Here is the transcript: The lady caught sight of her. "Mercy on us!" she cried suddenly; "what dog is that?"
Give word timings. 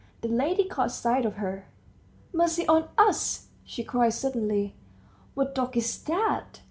The 0.21 0.27
lady 0.29 0.63
caught 0.63 0.91
sight 0.91 1.27
of 1.27 1.35
her. 1.35 1.67
"Mercy 2.33 2.65
on 2.65 2.89
us!" 2.97 3.49
she 3.63 3.83
cried 3.83 4.13
suddenly; 4.13 4.73
"what 5.35 5.53
dog 5.53 5.77
is 5.77 6.01
that?" 6.05 6.59